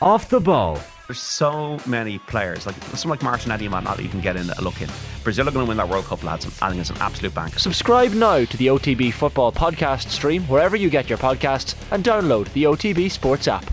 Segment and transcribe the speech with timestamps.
[0.00, 0.78] Off the ball.
[1.08, 4.80] There's so many players, like someone like Martinelli might not even get in a look
[4.80, 4.88] in.
[5.24, 6.46] Brazil are going to win that World Cup, lads.
[6.62, 7.58] I think it's an absolute bank.
[7.58, 12.52] Subscribe now to the OTB Football Podcast stream wherever you get your podcasts and download
[12.52, 13.64] the OTB Sports app.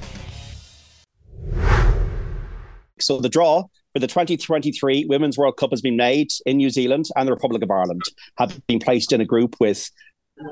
[2.99, 7.05] So the draw for the 2023 Women's World Cup has been made in New Zealand
[7.15, 8.01] and the Republic of Ireland
[8.39, 9.91] have been placed in a group with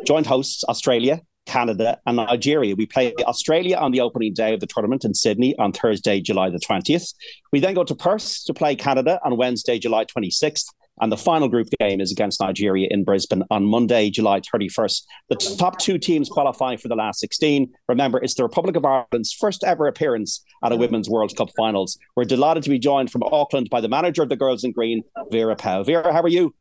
[0.05, 2.75] joint hosts Australia, Canada, and Nigeria.
[2.75, 6.49] We play Australia on the opening day of the tournament in Sydney on Thursday, July
[6.49, 7.13] the 20th.
[7.51, 10.65] We then go to Perth to play Canada on Wednesday, July 26th.
[11.01, 15.01] And the final group game is against Nigeria in Brisbane on Monday, July 31st.
[15.29, 17.71] The top two teams qualifying for the last 16.
[17.89, 21.97] Remember, it's the Republic of Ireland's first ever appearance at a Women's World Cup finals.
[22.15, 25.03] We're delighted to be joined from Auckland by the manager of the Girls in Green,
[25.31, 25.83] Vera Pauw.
[25.83, 26.53] Vera, how are you?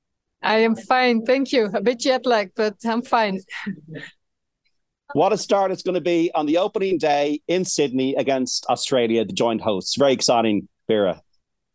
[0.43, 1.67] I am fine, thank you.
[1.73, 3.41] A bit jet lagged, but I'm fine.
[5.15, 9.25] what a start it's going to be on the opening day in Sydney against Australia,
[9.25, 9.97] the joint hosts.
[9.97, 11.21] Very exciting, Vera.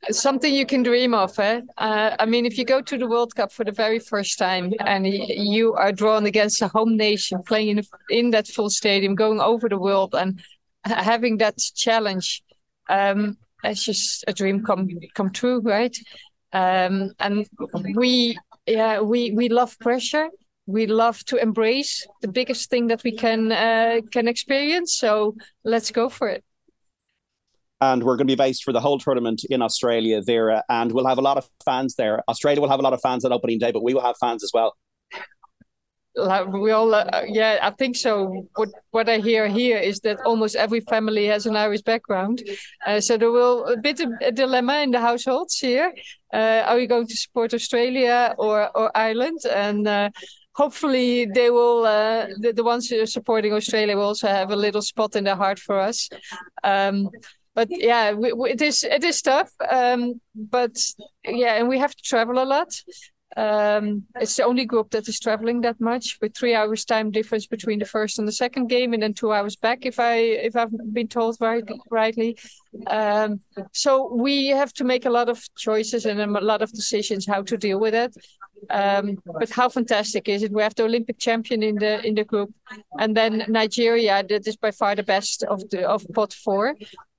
[0.10, 1.38] Something you can dream of.
[1.40, 1.62] Eh?
[1.78, 4.72] Uh, I mean, if you go to the World Cup for the very first time
[4.80, 9.42] and you are drawn against a home nation, playing in, in that full stadium, going
[9.42, 10.42] over the world, and
[10.86, 12.44] having that challenge,
[12.90, 15.98] um, it's just a dream come come true, right?
[16.54, 17.46] Um, and
[17.96, 20.30] we, yeah, we we love pressure
[20.68, 24.96] we love to embrace the biggest thing that we can uh, can experience.
[24.98, 26.44] So let's go for it.
[27.80, 31.06] And we're going to be based for the whole tournament in Australia, Vera, and we'll
[31.08, 32.24] have a lot of fans there.
[32.28, 34.44] Australia will have a lot of fans on opening day, but we will have fans
[34.44, 34.76] as well.
[36.18, 38.48] We all, uh, yeah, I think so.
[38.56, 42.42] What what I hear here is that almost every family has an Irish background,
[42.88, 45.94] uh, so there will a bit of a dilemma in the households here.
[46.34, 49.42] Uh, are we going to support Australia or or Ireland?
[49.46, 50.10] And uh,
[50.58, 54.56] hopefully they will uh, the, the ones who are supporting australia will also have a
[54.56, 56.10] little spot in their heart for us.
[56.64, 57.10] Um,
[57.56, 60.76] but yeah we, we, it is it is tough um, but
[61.26, 62.72] yeah and we have to travel a lot.
[63.36, 67.46] Um, it's the only group that is traveling that much with three hours time difference
[67.46, 70.16] between the first and the second game and then two hours back if i
[70.48, 72.36] if i've been told right, rightly.
[72.88, 73.42] Um,
[73.74, 77.44] so we have to make a lot of choices and a lot of decisions how
[77.44, 78.16] to deal with it
[78.70, 80.52] um, but how fantastic is it?
[80.52, 82.54] We have the Olympic champion in the in the group,
[83.00, 84.24] and then Nigeria.
[84.28, 86.76] That is by far the best of the of pot four.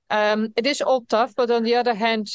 [0.09, 2.27] Um, it is all tough, but on the other hand,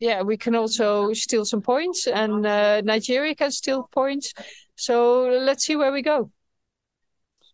[0.00, 4.34] yeah, we can also steal some points, and uh, Nigeria can steal points.
[4.74, 6.30] So let's see where we go.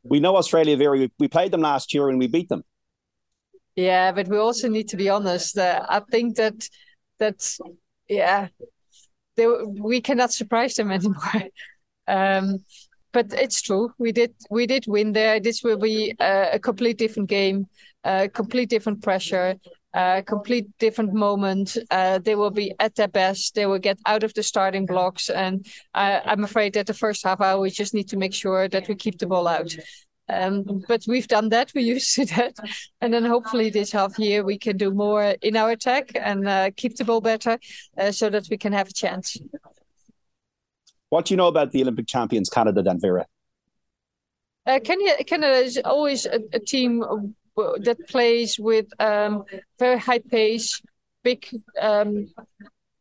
[0.02, 1.10] We know Australia very.
[1.18, 2.64] We played them last year and we beat them.
[3.76, 5.56] Yeah, but we also need to be honest.
[5.56, 6.68] Uh, I think that
[7.18, 7.56] that
[8.08, 8.48] yeah,
[9.36, 11.42] they, we cannot surprise them anymore.
[12.06, 12.64] Um,
[13.12, 13.92] but it's true.
[13.98, 15.38] We did we did win there.
[15.38, 17.66] This will be a, complete different game,
[18.04, 19.56] a complete different pressure,
[19.92, 21.76] a complete different moment.
[21.90, 23.54] Uh, they will be at their best.
[23.54, 27.40] They will get out of the starting blocks, and I'm afraid that the first half
[27.40, 29.76] hour we just need to make sure that we keep the ball out.
[30.28, 31.72] Um, but we've done that.
[31.74, 32.54] We used to that,
[33.00, 36.70] and then hopefully this half year we can do more in our attack and uh,
[36.76, 37.58] keep the ball better,
[37.98, 39.36] uh, so that we can have a chance.
[41.10, 43.26] What do you know about the Olympic champions, Canada, then Vera?
[44.64, 47.00] Uh, Canada, Canada is always a, a team
[47.56, 49.44] that plays with um,
[49.78, 50.80] very high pace,
[51.22, 51.46] big,
[51.80, 52.28] um,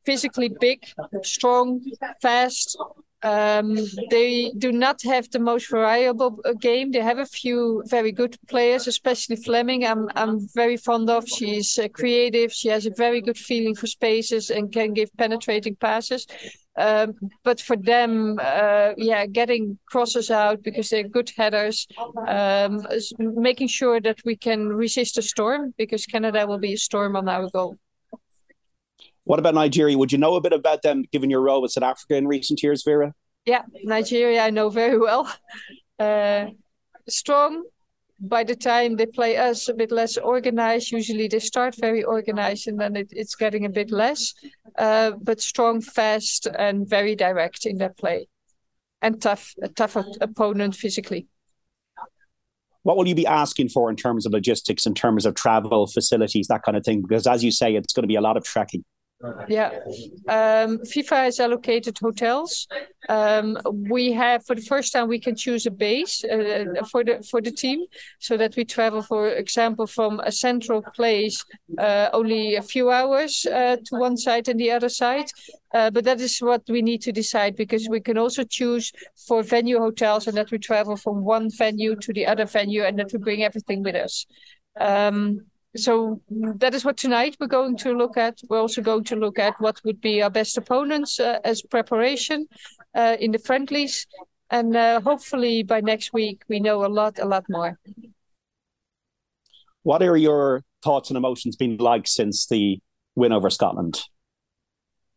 [0.03, 0.84] physically big,
[1.24, 1.82] strong,
[2.22, 2.78] fast,
[3.24, 3.78] um,
[4.09, 6.92] they do not have the most variable uh, game.
[6.92, 9.86] They have a few very good players, especially Fleming.
[9.86, 11.28] I'm I'm very fond of.
[11.28, 12.52] She's uh, creative.
[12.52, 16.26] She has a very good feeling for spaces and can give penetrating passes.
[16.78, 21.86] Um, but for them, uh, yeah, getting crosses out because they're good headers,
[22.28, 22.82] um,
[23.20, 27.28] making sure that we can resist a storm because Canada will be a storm on
[27.28, 27.78] our goal.
[29.24, 29.98] What about Nigeria?
[29.98, 32.62] Would you know a bit about them given your role with South Africa in recent
[32.64, 33.14] years, Vera?
[33.46, 35.32] Yeah, Nigeria I know very well.
[36.00, 36.48] Uh,
[37.08, 37.64] strong.
[38.20, 40.92] By the time they play us, a bit less organized.
[40.92, 44.34] Usually they start very organized and then it, it's getting a bit less.
[44.78, 48.28] Uh, but strong, fast, and very direct in their play.
[49.02, 51.28] And tough, a tough opponent physically
[52.84, 56.47] what will you be asking for in terms of logistics, in terms of travel facilities,
[56.47, 57.02] that kind of thing?
[57.02, 58.84] Because as you say, it's going to be a lot of trekking.
[59.47, 59.70] Yeah,
[60.28, 62.68] um, FIFA has allocated hotels.
[63.09, 63.58] Um,
[63.90, 67.41] we have, for the first time, we can choose a base uh, for the for
[67.41, 67.85] the team,
[68.20, 71.44] so that we travel, for example, from a central place
[71.78, 75.29] uh, only a few hours uh, to one side and the other side.
[75.74, 78.91] Uh, but that is what we need to decide because we can also choose
[79.28, 83.00] for venue hotels and that we travel from one venue to the other venue and
[83.00, 84.26] that we bring everything with us.
[84.79, 85.46] Um,
[85.76, 88.40] so that is what tonight we're going to look at.
[88.50, 92.47] We're also going to look at what would be our best opponents uh, as preparation
[92.94, 94.06] uh, in the friendlies,
[94.50, 97.79] and uh, hopefully by next week we know a lot, a lot more.
[99.84, 102.79] What are your thoughts and emotions been like since the
[103.16, 104.02] win over Scotland?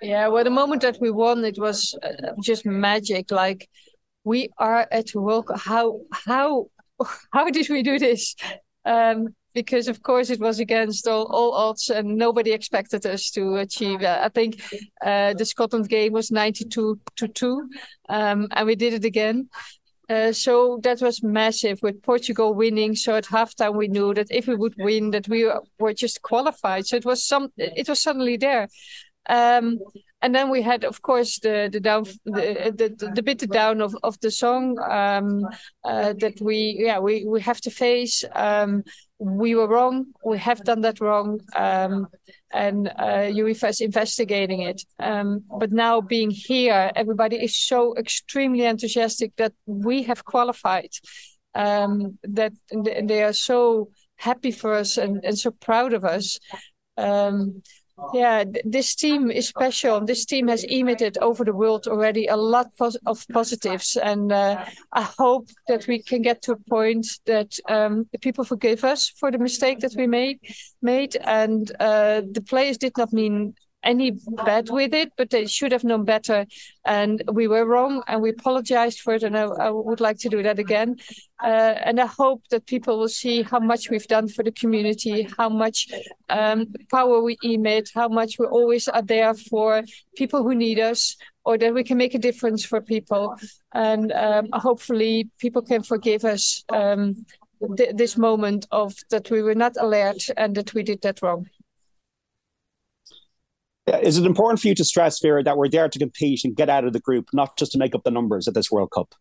[0.01, 3.31] Yeah, well, the moment that we won, it was uh, just magic.
[3.31, 3.69] Like
[4.23, 5.59] we are at World Cup.
[5.61, 6.67] How how
[7.33, 8.37] how did we do this?
[8.85, 13.57] Um, because of course it was against all, all odds and nobody expected us to
[13.57, 14.23] achieve that.
[14.23, 14.61] I think
[15.05, 17.69] uh, the Scotland game was 92 to 2
[18.09, 19.49] um, and we did it again.
[20.11, 22.95] Uh, so that was massive with Portugal winning.
[22.95, 26.87] So at halftime we knew that if we would win, that we were just qualified.
[26.87, 28.69] So it was some, it was suddenly there.
[29.29, 29.79] Um,
[30.25, 33.95] and then we had, of course, the the down the the, the bit down of,
[34.03, 35.47] of the song um,
[35.85, 38.25] uh, that we yeah we we have to face.
[38.35, 38.85] Um,
[39.25, 40.07] we were wrong.
[40.23, 41.41] We have done that wrong.
[41.57, 42.09] Um,
[42.53, 44.83] and uh, UEFA is investigating it.
[44.99, 50.91] Um, but now being here, everybody is so extremely enthusiastic that we have qualified.
[51.55, 56.39] Um, that they are so happy for us and, and so proud of us.
[56.97, 57.63] Um,
[58.13, 60.01] yeah, this team is special.
[60.01, 62.71] This team has emitted over the world already a lot
[63.07, 68.09] of positives, and uh, I hope that we can get to a point that um,
[68.21, 70.41] people forgive us for the mistake that we made.
[70.83, 73.55] Made, and uh, the players did not mean
[73.85, 74.13] any
[74.45, 76.47] bad with it, but they should have known better.
[76.85, 79.23] And we were wrong, and we apologized for it.
[79.23, 80.97] And I, I would like to do that again.
[81.43, 85.29] Uh, and I hope that people will see how much we've done for the community,
[85.37, 85.89] how much
[86.29, 89.83] um, power we emit, how much we always are there for
[90.17, 93.37] people who need us, or that we can make a difference for people.
[93.73, 97.27] And um, hopefully, people can forgive us um,
[97.77, 101.47] th- this moment of that we were not alert and that we did that wrong.
[103.87, 106.71] Is it important for you to stress, Vera, that we're there to compete and get
[106.71, 109.15] out of the group, not just to make up the numbers at this World Cup?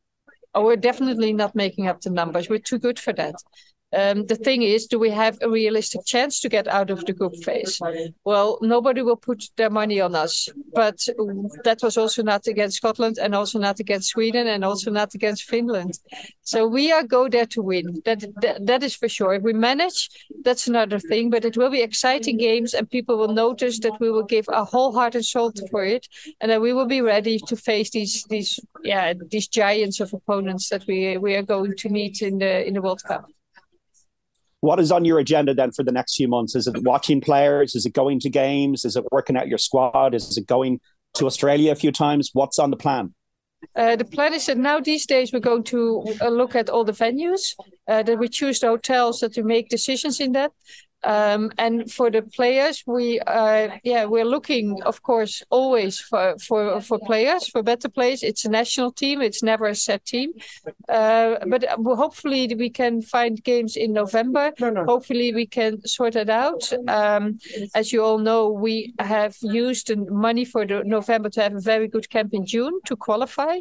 [0.56, 2.48] Oh, we're definitely not making up the numbers.
[2.48, 3.36] We're too good for that.
[3.94, 7.14] Um, the thing is, do we have a realistic chance to get out of the
[7.14, 7.80] group phase?
[8.24, 10.98] Well, nobody will put their money on us, but
[11.64, 15.44] that was also not against Scotland and also not against Sweden and also not against
[15.44, 16.00] Finland.
[16.42, 18.02] So we are go there to win.
[18.06, 19.34] That, that that is for sure.
[19.36, 20.10] If we manage,
[20.44, 21.30] that's another thing.
[21.30, 24.66] But it will be exciting games, and people will notice that we will give our
[24.66, 26.08] whole heart and soul for it,
[26.42, 30.70] and that we will be ready to face these these yeah these giants of opponents
[30.70, 33.30] that we we are going to meet in the in the World Cup
[34.64, 36.56] what is on your agenda then for the next few months?
[36.56, 37.76] Is it watching players?
[37.76, 38.86] Is it going to games?
[38.86, 40.16] Is it working out your squad?
[40.16, 40.80] Is it going
[41.16, 42.30] to Australia a few times?
[42.32, 43.14] What's on the plan?
[43.76, 46.86] Uh, the plan is that now these days we're going to uh, look at all
[46.86, 47.56] the venues,
[47.90, 50.54] uh, that we choose the hotels, that we make decisions in that.
[51.04, 56.82] Um, and for the players, we uh, yeah we're looking, of course, always for for
[56.82, 58.24] for players for better players.
[58.24, 60.32] It's a national team; it's never a set team.
[60.88, 64.52] Uh, but hopefully we can find games in November.
[64.60, 64.86] No, no.
[64.86, 66.72] Hopefully we can sort it out.
[66.88, 67.40] Um,
[67.76, 71.62] as you all know, we have used the money for the November to have a
[71.62, 73.60] very good camp in June to qualify.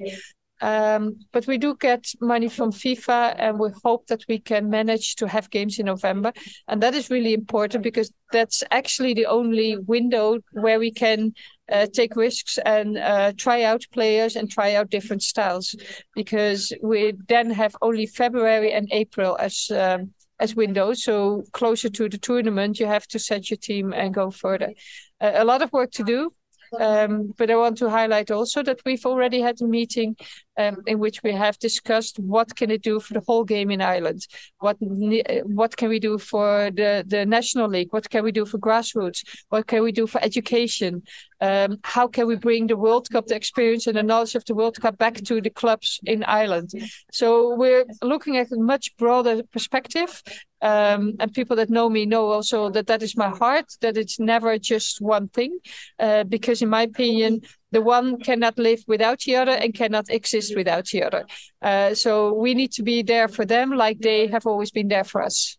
[0.62, 5.17] Um, but we do get money from FIFA, and we hope that we can manage
[5.17, 6.32] to have games in November.
[6.69, 11.34] And that is really important because that's actually the only window where we can
[11.70, 15.75] uh, take risks and uh, try out players and try out different styles.
[16.15, 21.03] Because we then have only February and April as um, as windows.
[21.03, 24.75] So closer to the tournament, you have to set your team and go further.
[25.20, 26.32] Uh, a lot of work to do.
[26.79, 30.17] Um, but I want to highlight also that we've already had a meeting
[30.58, 33.81] um, in which we have discussed what can it do for the whole game in
[33.81, 34.26] Ireland,
[34.58, 38.58] what what can we do for the the national league, what can we do for
[38.58, 41.02] grassroots, what can we do for education,
[41.41, 44.55] um, how can we bring the World Cup, the experience and the knowledge of the
[44.55, 46.70] World Cup back to the clubs in Ireland.
[47.10, 50.22] So we're looking at a much broader perspective.
[50.63, 54.21] Um, and people that know me know also that that is my heart, that it's
[54.21, 55.59] never just one thing.
[55.99, 57.41] Uh, because in my opinion,
[57.73, 61.27] the one cannot live without the other and cannot exist without the other.
[61.61, 65.05] Uh, so we need to be there for them like they have always been there
[65.05, 65.59] for us.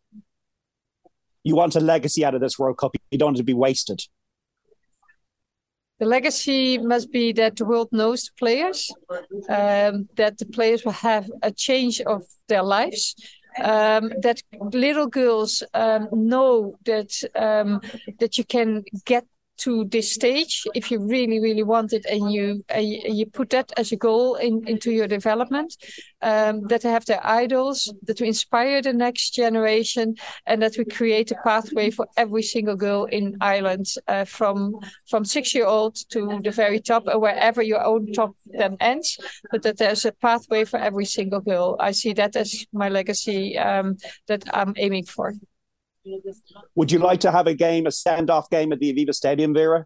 [1.44, 2.96] You want a legacy out of this World Cup.
[3.12, 4.02] You don't want it to be wasted.
[6.00, 8.92] The legacy must be that the world knows the players,
[9.48, 13.16] um, that the players will have a change of their lives,
[13.62, 14.42] um, that
[14.72, 17.82] little girls um, know that um,
[18.20, 19.26] that you can get
[19.63, 23.91] to this stage if you really really want it and you you put that as
[23.91, 25.75] a goal in, into your development
[26.22, 30.15] um, that they have their idols that we inspire the next generation
[30.46, 34.75] and that we create a pathway for every single girl in Ireland uh, from
[35.10, 39.17] from six year old to the very top or wherever your own top then ends
[39.51, 43.58] but that there's a pathway for every single girl I see that as my legacy
[43.58, 45.34] um, that I'm aiming for.
[46.76, 49.86] Would you like to have a game, a standoff game at the Aviva Stadium, Vera?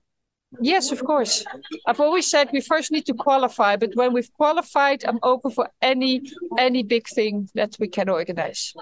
[0.62, 1.44] Yes, of course.
[1.86, 5.70] I've always said we first need to qualify, but when we've qualified, I'm open for
[5.82, 6.22] any
[6.58, 8.74] any big thing that we can organize.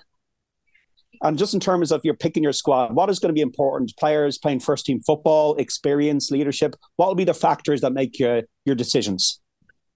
[1.24, 3.96] And just in terms of your picking your squad, what is going to be important?
[3.98, 6.75] Players playing first team football, experience, leadership.
[6.98, 9.42] What will be the factors that make your your decisions?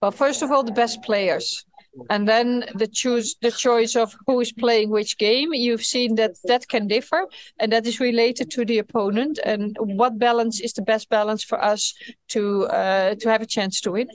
[0.02, 1.66] Well, first of all, the best players
[2.10, 6.36] and then the choose the choice of who is playing which game you've seen that
[6.46, 7.28] that can differ
[7.60, 9.40] and that is related to the opponent.
[9.44, 11.94] And what balance is the best balance for us
[12.30, 14.10] to uh, to have a chance to win?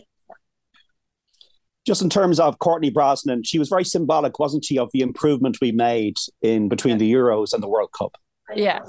[1.86, 5.58] Just in terms of Courtney Brosnan, she was very symbolic, wasn't she, of the improvement
[5.60, 8.16] we made in between the Euros and the World Cup?
[8.54, 8.80] Yeah.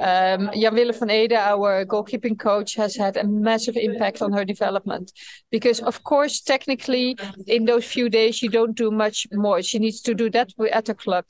[0.00, 4.44] Um, Jan Willem van Ede, our goalkeeping coach, has had a massive impact on her
[4.44, 5.12] development.
[5.50, 9.62] Because, of course, technically, in those few days, you don't do much more.
[9.62, 11.24] She needs to do that at the club.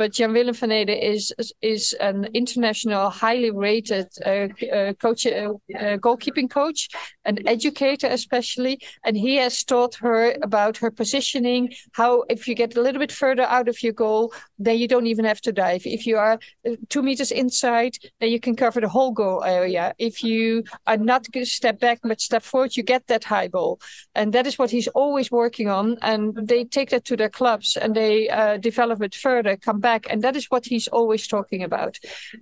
[0.00, 1.30] But Jan Willem van Ede is
[1.60, 6.88] is an international, highly rated uh, uh, coach, uh, uh, goalkeeping coach,
[7.26, 11.74] an educator especially, and he has taught her about her positioning.
[11.92, 15.06] How if you get a little bit further out of your goal, then you don't
[15.06, 15.82] even have to dive.
[15.84, 19.92] If you are uh, two meters inside, then you can cover the whole goal area.
[19.98, 23.48] If you are not going to step back but step forward, you get that high
[23.48, 23.80] goal,
[24.14, 25.98] and that is what he's always working on.
[26.00, 29.58] And they take that to their clubs and they uh, develop it further.
[29.58, 31.94] Come back back, and that is what he's always talking about,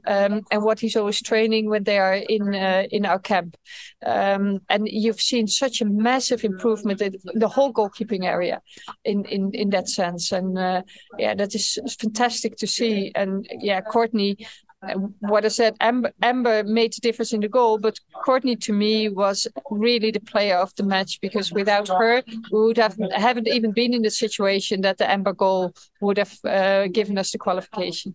[0.06, 3.56] um, and what he's always training when they are in uh, in our camp.
[4.04, 7.12] Um, and you've seen such a massive improvement in
[7.42, 8.56] the whole goalkeeping area,
[9.04, 10.32] in in in that sense.
[10.38, 10.82] And uh,
[11.18, 13.12] yeah, that is fantastic to see.
[13.14, 14.32] And yeah, Courtney
[15.20, 19.08] what I said, Amber, Amber made the difference in the goal, but Courtney to me
[19.08, 23.72] was really the player of the match because without her, we would have haven't even
[23.72, 28.14] been in the situation that the Amber goal would have uh, given us the qualification.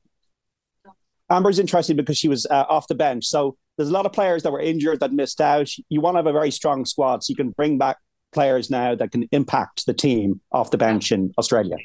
[1.29, 4.43] Amber's interesting because she was uh, off the bench, so there's a lot of players
[4.43, 5.70] that were injured that missed out.
[5.89, 7.98] You want to have a very strong squad, so you can bring back
[8.32, 11.77] players now that can impact the team off the bench in Australia.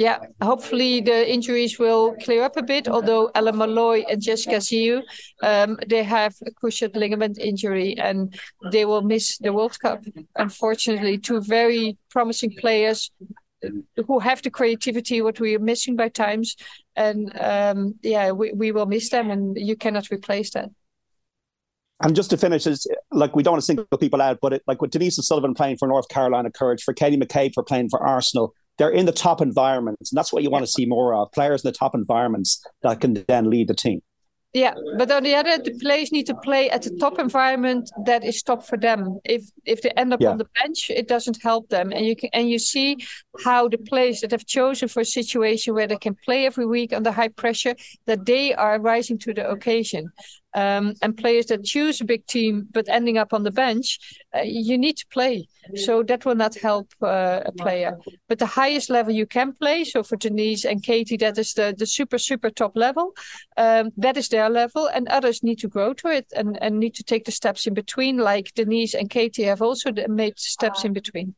[0.00, 2.88] Yeah, hopefully the injuries will clear up a bit.
[2.88, 5.02] Although Ellen Molloy and Jessica Ziu,
[5.42, 8.34] um, they have a cruciate ligament injury and
[8.72, 10.02] they will miss the World Cup.
[10.36, 13.10] Unfortunately, two very promising players
[14.06, 16.56] who have the creativity what we are missing by times,
[16.96, 20.70] and um, yeah, we, we will miss them, and you cannot replace that.
[22.02, 24.62] And just to finish, is like we don't want to single people out, but it,
[24.66, 28.00] like with Denise O'Sullivan playing for North Carolina Courage, for Katie McCabe for playing for
[28.00, 31.30] Arsenal, they're in the top environments, and that's what you want to see more of
[31.32, 34.00] players in the top environments that can then lead the team.
[34.54, 38.24] Yeah, but on the other, the players need to play at the top environment that
[38.24, 39.20] is top for them.
[39.22, 40.30] If if they end up yeah.
[40.30, 41.92] on the bench, it doesn't help them.
[41.92, 42.96] And you can and you see
[43.44, 46.94] how the players that have chosen for a situation where they can play every week
[46.94, 50.10] under high pressure, that they are rising to the occasion
[50.54, 53.98] um, and players that choose a big team but ending up on the bench,
[54.34, 55.48] uh, you need to play.
[55.76, 57.96] So that will not help uh, a player.
[58.28, 61.74] But the highest level you can play, so for Denise and Katie, that is the,
[61.76, 63.12] the super, super top level.
[63.56, 66.94] Um, that is their level, and others need to grow to it and, and need
[66.94, 70.92] to take the steps in between, like Denise and Katie have also made steps in
[70.92, 71.34] between.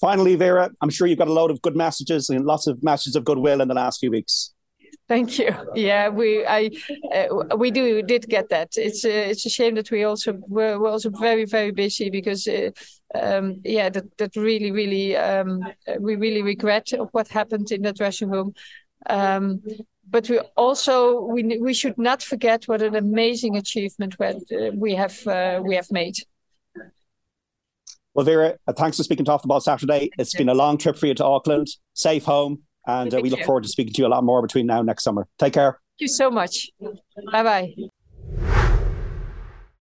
[0.00, 3.16] Finally, Vera, I'm sure you've got a load of good messages and lots of messages
[3.16, 4.52] of goodwill in the last few weeks.
[5.08, 5.54] Thank you.
[5.74, 6.70] Yeah, we I
[7.14, 8.76] uh, we do did get that.
[8.76, 12.46] It's uh, it's a shame that we also were, were also very very busy because
[12.46, 12.70] uh,
[13.14, 15.62] um, yeah that that really really um,
[15.98, 18.52] we really regret what happened in the dressing room.
[19.08, 19.62] Um,
[20.10, 24.34] but we also we we should not forget what an amazing achievement uh,
[24.74, 26.16] we have uh, we have made.
[28.12, 30.10] Well, Vera, uh, thanks for speaking to Off the Ball Saturday.
[30.18, 31.68] It's been a long trip for you to Auckland.
[31.94, 34.66] Safe home and uh, we look forward to speaking to you a lot more between
[34.66, 35.28] now and next summer.
[35.38, 35.72] Take care.
[35.72, 36.70] Thank you so much.
[37.30, 37.88] Bye bye.